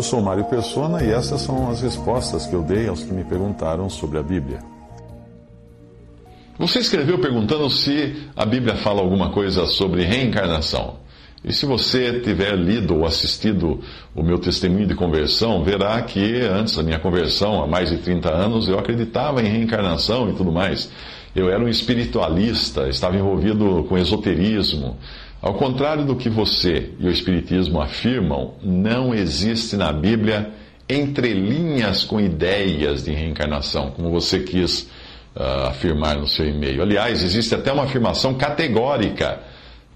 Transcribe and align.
Eu 0.00 0.04
sou 0.04 0.22
Mário 0.22 0.46
Persona 0.46 1.04
e 1.04 1.10
essas 1.10 1.42
são 1.42 1.70
as 1.70 1.82
respostas 1.82 2.46
que 2.46 2.54
eu 2.54 2.62
dei 2.62 2.88
aos 2.88 3.02
que 3.02 3.12
me 3.12 3.22
perguntaram 3.22 3.90
sobre 3.90 4.18
a 4.18 4.22
Bíblia. 4.22 4.60
Você 6.58 6.78
escreveu 6.78 7.18
perguntando 7.18 7.68
se 7.68 8.16
a 8.34 8.46
Bíblia 8.46 8.76
fala 8.76 9.02
alguma 9.02 9.28
coisa 9.28 9.66
sobre 9.66 10.02
reencarnação. 10.04 11.00
E 11.44 11.52
se 11.52 11.66
você 11.66 12.18
tiver 12.20 12.56
lido 12.56 12.96
ou 12.96 13.04
assistido 13.04 13.78
o 14.14 14.22
meu 14.22 14.38
testemunho 14.38 14.86
de 14.86 14.94
conversão, 14.94 15.62
verá 15.62 16.00
que 16.00 16.40
antes 16.46 16.76
da 16.76 16.82
minha 16.82 16.98
conversão, 16.98 17.62
há 17.62 17.66
mais 17.66 17.90
de 17.90 17.98
30 17.98 18.32
anos, 18.32 18.68
eu 18.68 18.78
acreditava 18.78 19.42
em 19.42 19.48
reencarnação 19.48 20.30
e 20.30 20.32
tudo 20.32 20.50
mais. 20.50 20.90
Eu 21.36 21.50
era 21.50 21.62
um 21.62 21.68
espiritualista, 21.68 22.88
estava 22.88 23.18
envolvido 23.18 23.84
com 23.86 23.98
esoterismo. 23.98 24.96
Ao 25.42 25.54
contrário 25.54 26.04
do 26.04 26.16
que 26.16 26.28
você 26.28 26.90
e 26.98 27.06
o 27.06 27.10
espiritismo 27.10 27.80
afirmam, 27.80 28.54
não 28.62 29.14
existe 29.14 29.74
na 29.74 29.90
Bíblia 29.90 30.50
entrelinhas 30.86 32.04
com 32.04 32.20
ideias 32.20 33.04
de 33.04 33.12
reencarnação, 33.12 33.90
como 33.92 34.10
você 34.10 34.40
quis 34.40 34.82
uh, 35.34 35.68
afirmar 35.68 36.18
no 36.18 36.26
seu 36.26 36.46
e-mail. 36.46 36.82
Aliás, 36.82 37.22
existe 37.22 37.54
até 37.54 37.72
uma 37.72 37.84
afirmação 37.84 38.34
categórica 38.34 39.40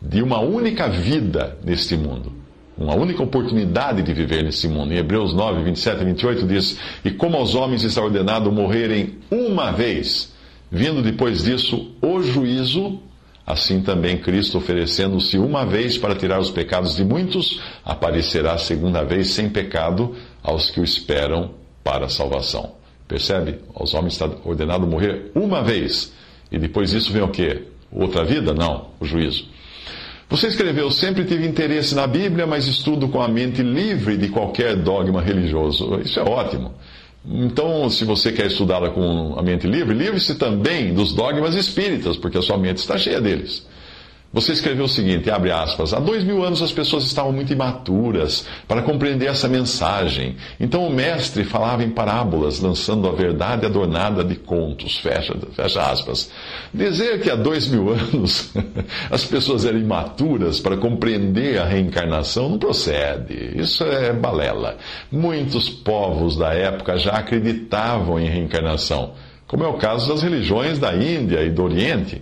de 0.00 0.22
uma 0.22 0.40
única 0.40 0.88
vida 0.88 1.58
neste 1.62 1.94
mundo. 1.94 2.32
Uma 2.76 2.94
única 2.94 3.22
oportunidade 3.22 4.02
de 4.02 4.14
viver 4.14 4.42
nesse 4.42 4.66
mundo. 4.66 4.94
Em 4.94 4.96
Hebreus 4.96 5.34
9, 5.34 5.62
27 5.62 6.00
e 6.00 6.04
28 6.06 6.46
diz: 6.46 6.78
E 7.04 7.10
como 7.10 7.36
aos 7.36 7.54
homens 7.54 7.84
está 7.84 8.02
ordenado 8.02 8.50
morrerem 8.50 9.18
uma 9.30 9.70
vez, 9.70 10.32
vindo 10.70 11.02
depois 11.02 11.44
disso 11.44 11.92
o 12.02 12.22
juízo, 12.22 12.98
assim 13.46 13.82
também 13.82 14.16
Cristo, 14.16 14.58
oferecendo-se 14.58 15.38
uma 15.38 15.64
vez 15.66 15.98
para 15.98 16.14
tirar 16.14 16.40
os 16.40 16.50
pecados 16.50 16.96
de 16.96 17.04
muitos, 17.04 17.60
aparecerá 17.84 18.56
segunda 18.58 19.04
vez 19.04 19.30
sem 19.30 19.48
pecado 19.48 20.14
aos 20.42 20.70
que 20.70 20.80
o 20.80 20.84
esperam 20.84 21.50
para 21.82 22.06
a 22.06 22.08
salvação. 22.08 22.72
Percebe? 23.06 23.58
Aos 23.74 23.92
homens 23.92 24.14
está 24.14 24.30
ordenado 24.44 24.86
morrer 24.86 25.30
uma 25.34 25.62
vez. 25.62 26.12
E 26.50 26.58
depois 26.58 26.90
disso 26.90 27.12
vem 27.12 27.22
o 27.22 27.28
quê? 27.28 27.62
Outra 27.92 28.24
vida? 28.24 28.54
Não, 28.54 28.88
o 28.98 29.04
juízo. 29.04 29.46
Você 30.28 30.48
escreveu: 30.48 30.90
Sempre 30.90 31.24
tive 31.24 31.46
interesse 31.46 31.94
na 31.94 32.06
Bíblia, 32.06 32.46
mas 32.46 32.66
estudo 32.66 33.08
com 33.08 33.20
a 33.20 33.28
mente 33.28 33.62
livre 33.62 34.16
de 34.16 34.28
qualquer 34.28 34.74
dogma 34.76 35.20
religioso. 35.20 36.00
Isso 36.00 36.18
é 36.18 36.22
ótimo. 36.22 36.74
Então, 37.26 37.88
se 37.88 38.04
você 38.04 38.30
quer 38.32 38.46
estudá-la 38.46 38.90
com 38.90 39.34
a 39.38 39.42
mente 39.42 39.66
livre, 39.66 39.94
livre-se 39.94 40.34
também 40.34 40.92
dos 40.92 41.14
dogmas 41.14 41.54
espíritas, 41.54 42.16
porque 42.16 42.36
a 42.36 42.42
sua 42.42 42.58
mente 42.58 42.78
está 42.78 42.98
cheia 42.98 43.20
deles. 43.20 43.66
Você 44.34 44.50
escreveu 44.50 44.86
o 44.86 44.88
seguinte, 44.88 45.30
abre 45.30 45.52
aspas, 45.52 45.94
há 45.94 46.00
dois 46.00 46.24
mil 46.24 46.42
anos 46.42 46.60
as 46.60 46.72
pessoas 46.72 47.04
estavam 47.04 47.30
muito 47.30 47.52
imaturas 47.52 48.44
para 48.66 48.82
compreender 48.82 49.26
essa 49.26 49.46
mensagem. 49.46 50.34
Então 50.58 50.84
o 50.84 50.92
mestre 50.92 51.44
falava 51.44 51.84
em 51.84 51.90
parábolas, 51.90 52.58
lançando 52.58 53.06
a 53.06 53.12
verdade 53.12 53.64
adornada 53.64 54.24
de 54.24 54.34
contos, 54.34 54.98
fecha, 54.98 55.36
fecha 55.52 55.80
aspas. 55.80 56.32
Dizer 56.74 57.20
que 57.20 57.30
há 57.30 57.36
dois 57.36 57.68
mil 57.68 57.90
anos 57.90 58.52
as 59.08 59.24
pessoas 59.24 59.64
eram 59.64 59.78
imaturas 59.78 60.58
para 60.58 60.76
compreender 60.76 61.60
a 61.60 61.64
reencarnação 61.64 62.48
não 62.48 62.58
procede. 62.58 63.52
Isso 63.54 63.84
é 63.84 64.12
balela. 64.12 64.78
Muitos 65.12 65.70
povos 65.70 66.36
da 66.36 66.52
época 66.52 66.98
já 66.98 67.12
acreditavam 67.12 68.18
em 68.18 68.26
reencarnação, 68.26 69.12
como 69.46 69.62
é 69.62 69.68
o 69.68 69.74
caso 69.74 70.08
das 70.08 70.24
religiões 70.24 70.80
da 70.80 70.92
Índia 70.92 71.40
e 71.44 71.50
do 71.50 71.62
Oriente. 71.62 72.20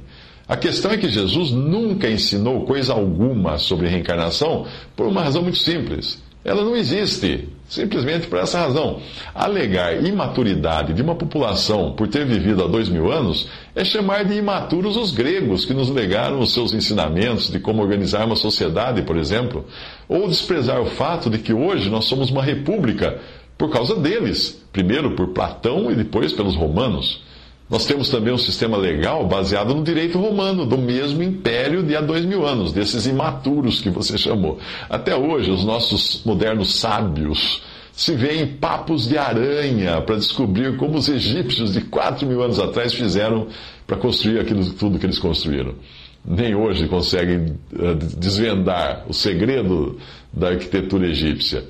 A 0.53 0.57
questão 0.59 0.91
é 0.91 0.99
que 0.99 1.09
Jesus 1.09 1.51
nunca 1.51 2.11
ensinou 2.11 2.67
coisa 2.67 2.93
alguma 2.93 3.57
sobre 3.57 3.89
reencarnação 3.89 4.67
por 4.95 5.07
uma 5.07 5.23
razão 5.23 5.41
muito 5.41 5.57
simples. 5.57 6.23
Ela 6.45 6.63
não 6.63 6.77
existe, 6.77 7.49
simplesmente 7.67 8.27
por 8.27 8.39
essa 8.39 8.59
razão. 8.61 9.01
Alegar 9.35 10.05
imaturidade 10.05 10.93
de 10.93 11.01
uma 11.01 11.15
população 11.15 11.93
por 11.93 12.07
ter 12.07 12.27
vivido 12.27 12.63
há 12.63 12.67
dois 12.67 12.91
mil 12.91 13.11
anos 13.11 13.49
é 13.75 13.83
chamar 13.83 14.27
de 14.27 14.35
imaturos 14.35 14.95
os 14.95 15.11
gregos 15.11 15.65
que 15.65 15.73
nos 15.73 15.89
legaram 15.89 16.39
os 16.39 16.53
seus 16.53 16.75
ensinamentos 16.75 17.51
de 17.51 17.59
como 17.59 17.81
organizar 17.81 18.27
uma 18.27 18.37
sociedade, 18.37 19.01
por 19.01 19.17
exemplo, 19.17 19.65
ou 20.07 20.29
desprezar 20.29 20.83
o 20.83 20.85
fato 20.85 21.31
de 21.31 21.39
que 21.39 21.55
hoje 21.55 21.89
nós 21.89 22.05
somos 22.05 22.31
uma 22.31 22.43
república 22.43 23.19
por 23.57 23.71
causa 23.71 23.97
deles, 23.97 24.63
primeiro 24.71 25.13
por 25.13 25.29
Platão 25.29 25.91
e 25.91 25.95
depois 25.95 26.31
pelos 26.31 26.55
romanos. 26.55 27.23
Nós 27.73 27.87
temos 27.87 28.11
também 28.11 28.35
um 28.35 28.39
sistema 28.39 28.77
legal 28.77 29.27
baseado 29.27 29.75
no 29.75 29.83
direito 29.83 30.19
romano, 30.19 30.67
do 30.67 30.77
mesmo 30.77 31.23
império 31.23 31.83
de 31.83 31.97
há 31.97 32.03
dois 32.03 32.23
mil 32.23 32.47
anos, 32.47 32.71
desses 32.71 33.07
imaturos 33.07 33.81
que 33.81 33.89
você 33.89 34.19
chamou. 34.19 34.59
Até 34.91 35.17
hoje, 35.17 35.51
os 35.51 35.65
nossos 35.65 36.23
modernos 36.23 36.79
sábios 36.79 37.63
se 37.91 38.15
veem 38.15 38.47
papos 38.47 39.09
de 39.09 39.17
aranha 39.17 40.03
para 40.03 40.17
descobrir 40.17 40.77
como 40.77 40.99
os 40.99 41.09
egípcios 41.09 41.73
de 41.73 41.81
quatro 41.81 42.27
mil 42.27 42.43
anos 42.43 42.59
atrás 42.59 42.93
fizeram 42.93 43.47
para 43.87 43.97
construir 43.97 44.39
aquilo 44.39 44.71
tudo 44.75 44.99
que 44.99 45.07
eles 45.07 45.19
construíram. 45.19 45.75
Nem 46.23 46.55
hoje 46.55 46.87
conseguem 46.89 47.57
eh, 47.75 47.95
desvendar 48.19 49.07
o 49.09 49.15
segredo 49.15 49.97
da 50.31 50.51
arquitetura 50.51 51.07
egípcia. 51.07 51.65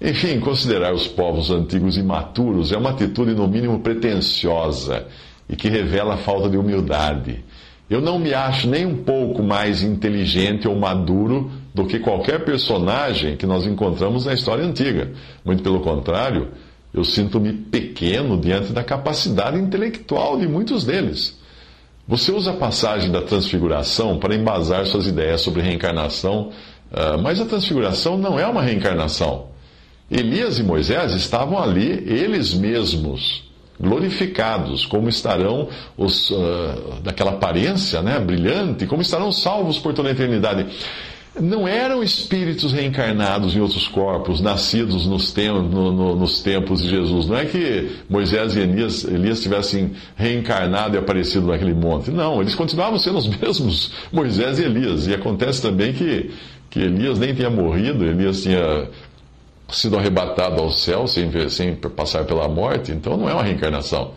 Enfim, 0.00 0.40
considerar 0.40 0.94
os 0.94 1.06
povos 1.06 1.50
antigos 1.50 1.98
imaturos 1.98 2.72
é 2.72 2.78
uma 2.78 2.90
atitude, 2.90 3.34
no 3.34 3.46
mínimo, 3.46 3.80
pretensiosa 3.80 5.06
e 5.48 5.56
que 5.56 5.68
revela 5.68 6.14
a 6.14 6.18
falta 6.18 6.48
de 6.48 6.56
humildade. 6.56 7.44
Eu 7.88 8.00
não 8.00 8.18
me 8.18 8.32
acho 8.32 8.68
nem 8.68 8.86
um 8.86 9.02
pouco 9.02 9.42
mais 9.42 9.82
inteligente 9.82 10.66
ou 10.66 10.74
maduro 10.76 11.50
do 11.74 11.84
que 11.84 11.98
qualquer 11.98 12.44
personagem 12.44 13.36
que 13.36 13.46
nós 13.46 13.66
encontramos 13.66 14.24
na 14.24 14.32
história 14.32 14.64
antiga. 14.64 15.12
Muito 15.44 15.62
pelo 15.62 15.80
contrário, 15.80 16.48
eu 16.94 17.04
sinto-me 17.04 17.52
pequeno 17.52 18.38
diante 18.38 18.72
da 18.72 18.82
capacidade 18.82 19.58
intelectual 19.58 20.38
de 20.38 20.46
muitos 20.46 20.84
deles. 20.84 21.38
Você 22.06 22.32
usa 22.32 22.50
a 22.50 22.56
passagem 22.56 23.10
da 23.10 23.22
transfiguração 23.22 24.18
para 24.18 24.34
embasar 24.34 24.86
suas 24.86 25.06
ideias 25.06 25.40
sobre 25.40 25.62
reencarnação, 25.62 26.50
ah, 26.92 27.16
mas 27.16 27.40
a 27.40 27.46
transfiguração 27.46 28.18
não 28.18 28.38
é 28.38 28.46
uma 28.46 28.62
reencarnação. 28.62 29.46
Elias 30.10 30.58
e 30.58 30.62
Moisés 30.62 31.12
estavam 31.12 31.58
ali, 31.58 31.88
eles 32.06 32.52
mesmos, 32.52 33.50
glorificados, 33.80 34.86
como 34.86 35.08
estarão 35.08 35.68
os 35.96 36.30
uh, 36.30 37.00
daquela 37.02 37.32
aparência 37.32 38.02
né, 38.02 38.18
brilhante, 38.18 38.86
como 38.86 39.02
estarão 39.02 39.32
salvos 39.32 39.78
por 39.78 39.92
toda 39.92 40.08
a 40.08 40.12
eternidade. 40.12 40.66
Não 41.40 41.66
eram 41.66 42.02
espíritos 42.02 42.74
reencarnados 42.74 43.56
em 43.56 43.60
outros 43.60 43.88
corpos, 43.88 44.42
nascidos 44.42 45.06
nos, 45.06 45.32
tem, 45.32 45.48
no, 45.48 45.90
no, 45.90 46.14
nos 46.14 46.42
tempos 46.42 46.82
de 46.82 46.90
Jesus. 46.90 47.26
Não 47.26 47.36
é 47.36 47.46
que 47.46 47.90
Moisés 48.08 48.54
e 48.54 48.60
Elias, 48.60 49.04
Elias 49.04 49.40
tivessem 49.40 49.92
reencarnado 50.14 50.94
e 50.94 50.98
aparecido 50.98 51.46
naquele 51.46 51.72
monte. 51.72 52.10
Não, 52.10 52.42
eles 52.42 52.54
continuavam 52.54 52.98
sendo 52.98 53.16
os 53.16 53.26
mesmos 53.40 53.92
Moisés 54.12 54.58
e 54.58 54.64
Elias. 54.64 55.06
E 55.06 55.14
acontece 55.14 55.62
também 55.62 55.94
que, 55.94 56.30
que 56.68 56.80
Elias 56.80 57.18
nem 57.18 57.34
tinha 57.34 57.48
morrido, 57.48 58.04
Elias 58.04 58.42
tinha 58.42 58.88
sido 59.72 59.96
arrebatado 59.96 60.60
ao 60.60 60.70
céu 60.70 61.06
sem, 61.06 61.30
sem 61.48 61.74
passar 61.74 62.24
pela 62.24 62.48
morte, 62.48 62.92
então 62.92 63.16
não 63.16 63.28
é 63.28 63.34
uma 63.34 63.42
reencarnação. 63.42 64.12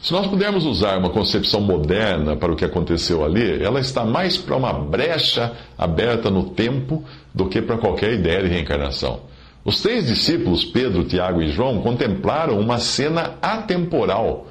Se 0.00 0.12
nós 0.12 0.26
pudermos 0.28 0.64
usar 0.64 0.96
uma 0.98 1.10
concepção 1.10 1.60
moderna 1.60 2.36
para 2.36 2.52
o 2.52 2.56
que 2.56 2.64
aconteceu 2.64 3.24
ali, 3.24 3.62
ela 3.62 3.80
está 3.80 4.04
mais 4.04 4.36
para 4.36 4.56
uma 4.56 4.72
brecha 4.72 5.52
aberta 5.76 6.30
no 6.30 6.50
tempo 6.50 7.02
do 7.34 7.46
que 7.46 7.60
para 7.60 7.78
qualquer 7.78 8.12
ideia 8.12 8.42
de 8.42 8.48
reencarnação. 8.48 9.20
Os 9.64 9.82
três 9.82 10.06
discípulos, 10.06 10.64
Pedro, 10.64 11.04
Tiago 11.04 11.42
e 11.42 11.50
João, 11.50 11.82
contemplaram 11.82 12.58
uma 12.60 12.78
cena 12.78 13.34
atemporal 13.42 14.46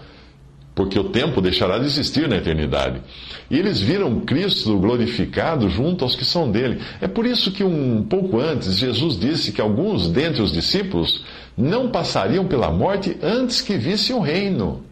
porque 0.77 0.99
o 0.99 1.05
tempo 1.05 1.41
deixará 1.41 1.79
de 1.79 1.85
existir 1.85 2.29
na 2.29 2.37
eternidade. 2.37 3.01
E 3.49 3.57
eles 3.57 3.81
viram 3.81 4.19
Cristo 4.19 4.77
glorificado 4.77 5.67
junto 5.67 6.05
aos 6.05 6.15
que 6.15 6.23
são 6.23 6.51
dele. 6.51 6.79
É 7.01 7.07
por 7.07 7.25
isso 7.25 7.51
que 7.51 7.63
um 7.63 8.03
pouco 8.03 8.39
antes 8.39 8.77
Jesus 8.77 9.19
disse 9.19 9.51
que 9.51 9.59
alguns 9.59 10.07
dentre 10.07 10.39
os 10.39 10.51
discípulos 10.51 11.25
não 11.57 11.89
passariam 11.89 12.45
pela 12.45 12.69
morte 12.69 13.17
antes 13.23 13.59
que 13.59 13.75
vissem 13.75 14.15
o 14.15 14.19
reino. 14.19 14.83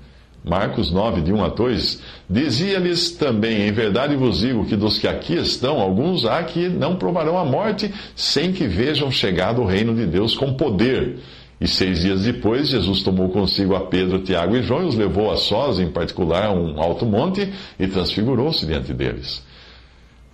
Marcos 0.43 0.91
9, 0.91 1.21
de 1.21 1.31
1 1.31 1.43
a 1.43 1.49
2, 1.49 2.01
dizia-lhes 2.27 3.11
também: 3.11 3.67
Em 3.67 3.71
verdade 3.71 4.15
vos 4.15 4.39
digo 4.39 4.65
que 4.65 4.75
dos 4.75 4.97
que 4.97 5.07
aqui 5.07 5.35
estão, 5.35 5.79
alguns 5.79 6.25
há 6.25 6.41
que 6.43 6.67
não 6.67 6.95
provarão 6.95 7.37
a 7.37 7.45
morte 7.45 7.93
sem 8.15 8.51
que 8.51 8.67
vejam 8.67 9.11
chegado 9.11 9.61
o 9.61 9.65
reino 9.65 9.93
de 9.93 10.07
Deus 10.07 10.35
com 10.35 10.51
poder. 10.53 11.19
E 11.59 11.67
seis 11.67 12.01
dias 12.01 12.23
depois, 12.23 12.67
Jesus 12.67 13.01
tomou 13.01 13.29
consigo 13.29 13.75
a 13.75 13.81
Pedro, 13.81 14.19
Tiago 14.19 14.57
e 14.57 14.61
João 14.61 14.83
e 14.83 14.87
os 14.87 14.95
levou 14.95 15.31
a 15.31 15.37
sós, 15.37 15.79
em 15.79 15.89
particular, 15.89 16.45
a 16.45 16.51
um 16.51 16.79
alto 16.81 17.05
monte, 17.05 17.51
e 17.79 17.87
transfigurou-se 17.87 18.65
diante 18.65 18.93
deles. 18.93 19.43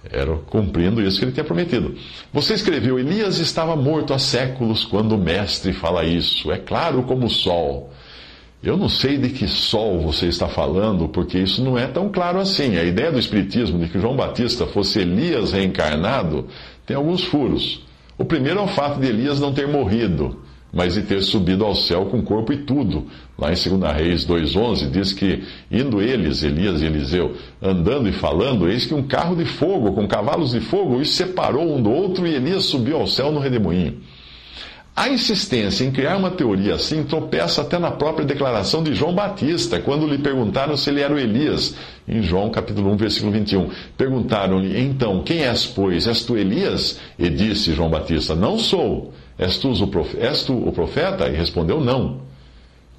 Era 0.09 0.35
cumprindo 0.35 0.99
isso 0.99 1.19
que 1.19 1.25
ele 1.25 1.31
tinha 1.31 1.43
prometido. 1.43 1.95
Você 2.33 2.55
escreveu: 2.55 2.97
Elias 2.97 3.37
estava 3.37 3.75
morto 3.75 4.13
há 4.13 4.19
séculos 4.19 4.83
quando 4.83 5.13
o 5.13 5.17
Mestre 5.17 5.73
fala 5.73 6.03
isso. 6.03 6.51
É 6.51 6.57
claro 6.57 7.03
como 7.03 7.27
o 7.27 7.29
sol. 7.29 7.93
Eu 8.63 8.77
não 8.77 8.89
sei 8.89 9.17
de 9.17 9.29
que 9.29 9.47
sol 9.47 9.99
você 9.99 10.27
está 10.27 10.47
falando, 10.47 11.07
porque 11.07 11.37
isso 11.37 11.63
não 11.63 11.77
é 11.77 11.87
tão 11.87 12.09
claro 12.09 12.39
assim. 12.39 12.77
A 12.77 12.83
ideia 12.83 13.11
do 13.11 13.19
Espiritismo 13.19 13.79
de 13.79 13.89
que 13.89 13.99
João 13.99 14.15
Batista 14.15 14.65
fosse 14.67 14.99
Elias 14.99 15.51
reencarnado 15.51 16.47
tem 16.85 16.95
alguns 16.95 17.23
furos. 17.23 17.83
O 18.17 18.25
primeiro 18.25 18.59
é 18.59 18.63
o 18.63 18.67
fato 18.67 18.99
de 18.99 19.07
Elias 19.07 19.39
não 19.39 19.53
ter 19.53 19.67
morrido 19.67 20.40
mas 20.71 20.93
de 20.93 21.01
ter 21.01 21.21
subido 21.21 21.65
ao 21.65 21.75
céu 21.75 22.05
com 22.05 22.21
corpo 22.21 22.53
e 22.53 22.57
tudo. 22.57 23.07
Lá 23.37 23.51
em 23.51 23.55
2 23.55 23.93
Reis 23.93 24.25
2,11 24.25 24.89
diz 24.89 25.13
que, 25.13 25.43
indo 25.69 26.01
eles, 26.01 26.43
Elias 26.43 26.81
e 26.81 26.85
Eliseu, 26.85 27.35
andando 27.61 28.07
e 28.07 28.11
falando, 28.11 28.69
eis 28.69 28.85
que 28.85 28.93
um 28.93 29.03
carro 29.03 29.35
de 29.35 29.45
fogo, 29.45 29.91
com 29.93 30.07
cavalos 30.07 30.51
de 30.51 30.59
fogo, 30.59 30.97
os 30.97 31.15
separou 31.15 31.75
um 31.75 31.81
do 31.81 31.91
outro 31.91 32.25
e 32.25 32.33
Elias 32.33 32.65
subiu 32.65 32.97
ao 32.97 33.07
céu 33.07 33.31
no 33.31 33.39
redemoinho. 33.39 33.97
A 34.93 35.07
insistência 35.07 35.85
em 35.85 35.91
criar 35.91 36.17
uma 36.17 36.31
teoria 36.31 36.75
assim 36.75 37.03
tropeça 37.03 37.61
até 37.61 37.79
na 37.79 37.91
própria 37.91 38.25
declaração 38.25 38.83
de 38.83 38.93
João 38.93 39.15
Batista, 39.15 39.79
quando 39.79 40.05
lhe 40.05 40.17
perguntaram 40.17 40.75
se 40.75 40.89
ele 40.89 40.99
era 40.99 41.13
o 41.13 41.17
Elias, 41.17 41.75
em 42.05 42.21
João 42.21 42.49
capítulo 42.49 42.91
1, 42.91 42.97
versículo 42.97 43.31
21. 43.31 43.69
Perguntaram-lhe, 43.97 44.77
então, 44.81 45.23
quem 45.23 45.45
és, 45.45 45.65
pois? 45.65 46.07
És 46.07 46.23
tu 46.23 46.37
Elias? 46.37 46.99
E 47.17 47.29
disse 47.29 47.73
João 47.73 47.89
Batista, 47.89 48.35
não 48.35 48.59
sou. 48.59 49.13
És 49.41 49.57
tu, 49.57 49.73
és 50.19 50.43
tu 50.43 50.53
o 50.53 50.71
profeta? 50.71 51.27
E 51.27 51.35
respondeu, 51.35 51.81
não. 51.81 52.21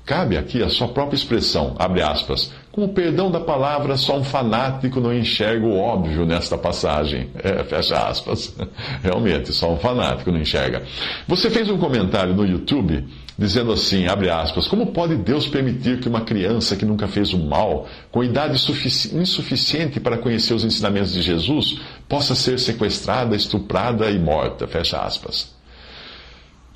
Cabe 0.05 0.37
aqui 0.37 0.61
a 0.61 0.69
sua 0.69 0.89
própria 0.89 1.17
expressão, 1.17 1.77
abre 1.79 2.03
aspas. 2.03 2.51
Com 2.73 2.85
o 2.85 2.89
perdão 2.89 3.31
da 3.31 3.39
palavra, 3.39 3.97
só 3.97 4.19
um 4.19 4.25
fanático 4.25 5.01
não 5.01 5.15
enxerga 5.15 5.65
o 5.65 5.79
óbvio 5.79 6.27
nesta 6.27 6.59
passagem. 6.59 7.31
É, 7.43 7.63
fecha 7.63 7.97
aspas. 8.09 8.57
Realmente, 9.03 9.53
só 9.53 9.73
um 9.73 9.77
fanático 9.77 10.33
não 10.33 10.41
enxerga. 10.41 10.83
Você 11.29 11.49
fez 11.51 11.69
um 11.71 11.79
comentário 11.79 12.35
no 12.35 12.45
YouTube 12.45 13.05
dizendo 13.39 13.73
assim, 13.73 14.07
abre 14.07 14.29
aspas, 14.29 14.67
como 14.67 14.87
pode 14.87 15.17
Deus 15.17 15.47
permitir 15.47 16.01
que 16.01 16.09
uma 16.09 16.23
criança 16.23 16.77
que 16.77 16.85
nunca 16.85 17.07
fez 17.09 17.33
o 17.33 17.39
mal, 17.39 17.87
com 18.11 18.23
idade 18.23 18.55
insuficiente 18.55 20.01
para 20.01 20.19
conhecer 20.19 20.55
os 20.55 20.65
ensinamentos 20.65 21.13
de 21.13 21.23
Jesus, 21.23 21.81
possa 22.09 22.35
ser 22.35 22.59
sequestrada, 22.59 23.37
estuprada 23.37 24.11
e 24.11 24.19
morta? 24.19 24.67
Fecha 24.67 24.99
aspas. 24.99 25.62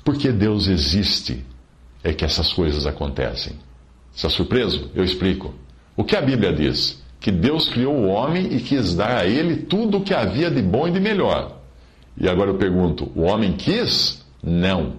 Porque 0.07 0.31
Deus 0.31 0.69
existe, 0.69 1.43
é 2.01 2.13
que 2.13 2.23
essas 2.23 2.53
coisas 2.53 2.87
acontecem. 2.87 3.57
Está 4.15 4.29
surpreso? 4.29 4.89
Eu 4.95 5.03
explico. 5.03 5.53
O 5.97 6.03
que 6.05 6.15
a 6.15 6.21
Bíblia 6.21 6.53
diz? 6.53 7.03
Que 7.19 7.29
Deus 7.29 7.67
criou 7.67 7.93
o 7.93 8.07
homem 8.07 8.55
e 8.55 8.61
quis 8.61 8.95
dar 8.95 9.17
a 9.17 9.25
ele 9.25 9.57
tudo 9.63 9.97
o 9.97 10.01
que 10.01 10.13
havia 10.13 10.49
de 10.49 10.61
bom 10.61 10.87
e 10.87 10.91
de 10.91 11.01
melhor. 11.01 11.59
E 12.15 12.25
agora 12.29 12.51
eu 12.51 12.57
pergunto: 12.57 13.11
o 13.17 13.23
homem 13.23 13.51
quis? 13.51 14.25
Não. 14.41 14.93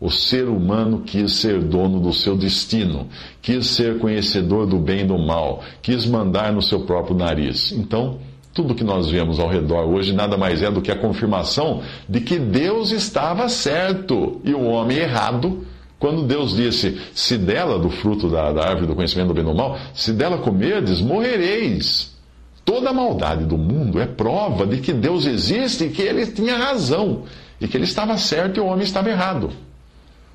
O 0.00 0.10
ser 0.10 0.48
humano 0.48 1.02
quis 1.02 1.32
ser 1.32 1.60
dono 1.62 2.00
do 2.00 2.14
seu 2.14 2.34
destino, 2.34 3.10
quis 3.42 3.66
ser 3.66 3.98
conhecedor 3.98 4.66
do 4.66 4.78
bem 4.78 5.00
e 5.00 5.06
do 5.06 5.18
mal, 5.18 5.62
quis 5.82 6.06
mandar 6.06 6.50
no 6.50 6.62
seu 6.62 6.86
próprio 6.86 7.14
nariz. 7.14 7.72
Então, 7.72 8.18
tudo 8.52 8.74
que 8.74 8.82
nós 8.82 9.08
vemos 9.08 9.38
ao 9.38 9.48
redor 9.48 9.84
hoje 9.84 10.12
nada 10.12 10.36
mais 10.36 10.62
é 10.62 10.70
do 10.70 10.82
que 10.82 10.90
a 10.90 10.98
confirmação 10.98 11.82
de 12.08 12.20
que 12.20 12.38
Deus 12.38 12.90
estava 12.90 13.48
certo 13.48 14.40
e 14.44 14.52
o 14.52 14.64
homem 14.64 14.98
errado. 14.98 15.64
Quando 15.98 16.22
Deus 16.22 16.56
disse: 16.56 17.00
Se 17.14 17.38
dela, 17.38 17.78
do 17.78 17.90
fruto 17.90 18.28
da, 18.28 18.52
da 18.52 18.66
árvore 18.66 18.86
do 18.86 18.94
conhecimento 18.94 19.28
do 19.28 19.34
bem 19.34 19.44
e 19.44 19.46
do 19.46 19.54
mal, 19.54 19.78
se 19.94 20.12
dela 20.12 20.38
comerdes, 20.38 21.00
morrereis. 21.00 22.18
Toda 22.64 22.90
a 22.90 22.92
maldade 22.92 23.44
do 23.44 23.56
mundo 23.56 24.00
é 24.00 24.06
prova 24.06 24.66
de 24.66 24.78
que 24.78 24.92
Deus 24.92 25.26
existe 25.26 25.84
e 25.84 25.90
que 25.90 26.02
ele 26.02 26.26
tinha 26.26 26.56
razão, 26.56 27.24
e 27.60 27.68
que 27.68 27.76
ele 27.76 27.84
estava 27.84 28.16
certo 28.18 28.58
e 28.58 28.60
o 28.60 28.66
homem 28.66 28.84
estava 28.84 29.10
errado. 29.10 29.50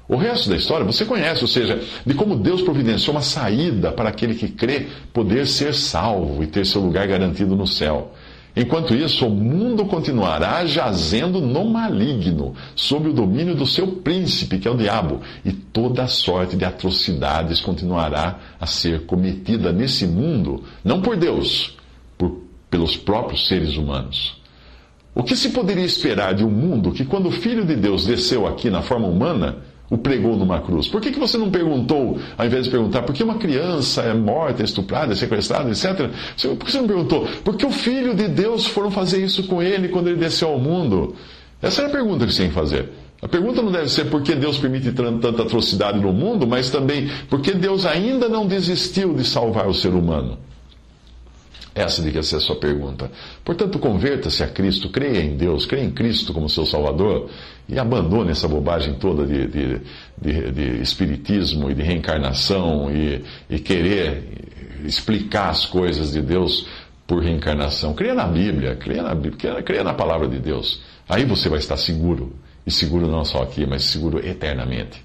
O 0.08 0.16
resto 0.18 0.50
da 0.50 0.56
história 0.56 0.86
você 0.86 1.04
conhece, 1.04 1.42
ou 1.42 1.48
seja, 1.48 1.82
de 2.06 2.14
como 2.14 2.36
Deus 2.36 2.62
providenciou 2.62 3.16
uma 3.16 3.22
saída 3.22 3.92
para 3.92 4.10
aquele 4.10 4.36
que 4.36 4.48
crê 4.48 4.88
poder 5.12 5.48
ser 5.48 5.74
salvo 5.74 6.44
e 6.44 6.48
ter 6.48 6.66
seu 6.66 6.82
lugar 6.82 7.08
garantido 7.08 7.56
no 7.56 7.66
céu. 7.66 8.14
Enquanto 8.56 8.96
isso, 8.96 9.26
o 9.26 9.30
mundo 9.30 9.86
continuará 9.86 10.66
jazendo 10.66 11.42
no 11.42 11.66
maligno, 11.66 12.56
sob 12.74 13.10
o 13.10 13.14
domínio 13.14 13.54
do 13.54 13.66
seu 13.66 13.88
príncipe, 13.88 14.60
que 14.60 14.68
é 14.68 14.72
o 14.72 14.78
diabo, 14.78 15.20
e 15.44 15.52
toda 15.52 16.08
sorte 16.08 16.56
de 16.56 16.64
atrocidades 16.64 17.60
continuará 17.60 18.40
a 18.60 18.66
ser 18.66 19.06
cometida 19.06 19.74
nesse 19.74 20.08
mundo, 20.08 20.64
não 20.86 21.02
por 21.02 21.18
Deus, 21.18 21.76
por, 22.18 22.44
pelos 22.70 22.96
próprios 22.96 23.46
seres 23.48 23.76
humanos. 23.76 24.42
O 25.14 25.24
que 25.24 25.36
se 25.36 25.50
poderia 25.50 25.84
esperar 25.84 26.34
de 26.34 26.46
um 26.46 26.50
mundo 26.50 26.94
que, 26.94 27.04
quando 27.04 27.28
o 27.28 27.32
Filho 27.32 27.66
de 27.66 27.76
Deus 27.76 28.06
desceu 28.06 28.48
aqui 28.48 28.70
na 28.70 28.82
forma 28.82 29.08
humana, 29.08 29.58
o 29.90 29.98
pregou 29.98 30.36
numa 30.36 30.60
cruz? 30.62 30.88
Por 30.88 31.02
que, 31.02 31.12
que 31.12 31.20
você 31.20 31.38
não 31.38 31.50
perguntou, 31.50 32.20
ao 32.38 32.46
invés 32.46 32.66
de 32.66 32.72
perguntar, 32.72 33.04
por 33.04 33.14
que 33.14 33.24
uma 33.24 33.36
criança 33.36 34.02
é 34.02 34.14
morta, 34.14 34.64
é 34.64 34.66
estuprada, 34.66 35.14
é 35.14 35.16
sequestrada, 35.16 35.70
etc.? 35.70 36.10
Por 36.58 36.66
que 36.66 36.72
você 36.72 36.80
não 36.80 36.88
perguntou, 36.88 37.28
por 37.44 37.56
que 37.56 37.66
o 37.66 37.72
Filho 37.72 38.16
de 38.16 38.28
Deus 38.28 38.66
foram 38.66 38.90
fazer 38.90 39.24
isso 39.24 39.44
com 39.48 39.62
ele 39.62 39.90
quando 39.90 40.08
ele 40.08 40.18
desceu 40.18 40.50
ao 40.50 40.60
mundo? 40.60 41.16
Essa 41.62 41.84
é 41.84 41.86
a 41.86 41.90
pergunta 41.90 42.26
que 42.26 42.34
você 42.34 42.44
tem 42.44 42.50
que 42.50 42.56
fazer. 42.56 42.90
A 43.22 43.28
pergunta 43.28 43.62
não 43.62 43.72
deve 43.72 43.90
ser 43.90 44.06
por 44.06 44.22
que 44.22 44.36
Deus 44.36 44.58
permite 44.58 44.92
tanta 44.92 45.30
atrocidade 45.30 46.00
no 46.00 46.12
mundo, 46.12 46.46
mas 46.46 46.70
também 46.70 47.10
por 47.30 47.42
que 47.42 47.54
Deus 47.54 47.86
ainda 47.86 48.28
não 48.28 48.46
desistiu 48.46 49.14
de 49.14 49.26
salvar 49.26 49.68
o 49.68 49.74
ser 49.74 49.94
humano. 49.94 50.38
Essa 51.76 52.02
devia 52.02 52.24
ser 52.24 52.38
a 52.38 52.40
sua 52.40 52.56
pergunta. 52.56 53.12
Portanto, 53.44 53.78
converta-se 53.78 54.42
a 54.42 54.48
Cristo, 54.48 54.90
creia 54.90 55.20
em 55.20 55.36
Deus, 55.36 55.66
creia 55.66 55.84
em 55.84 55.92
Cristo 55.92 56.32
como 56.32 56.48
seu 56.48 56.66
Salvador 56.66 57.30
e 57.68 57.78
abandone 57.78 58.32
essa 58.32 58.48
bobagem 58.48 58.94
toda 58.94 59.26
de, 59.26 59.46
de, 59.46 59.82
de, 60.18 60.52
de 60.54 60.82
espiritismo 60.82 61.70
e 61.70 61.74
de 61.74 61.82
reencarnação 61.82 62.90
e, 62.90 63.22
e, 63.50 63.60
querer 63.60 64.24
explicar 64.86 65.50
as 65.50 65.66
coisas 65.66 66.14
de 66.14 66.22
Deus 66.22 66.66
por 67.06 67.22
reencarnação. 67.22 67.94
Creia 67.94 68.16
na 68.16 68.26
Bíblia, 68.26 68.78
creia 68.78 69.04
na, 69.04 69.14
Bíblia, 69.14 69.62
creia 69.62 69.84
na 69.84 69.94
palavra 69.94 70.30
de 70.30 70.40
Deus. 70.40 70.82
Aí 71.10 71.26
você 71.26 71.50
vai 71.50 71.60
estar 71.60 71.76
seguro. 71.76 72.34
E 72.66 72.72
seguro 72.72 73.06
não 73.08 73.24
só 73.24 73.44
aqui, 73.44 73.66
mas 73.66 73.84
seguro 73.84 74.26
eternamente. 74.26 75.05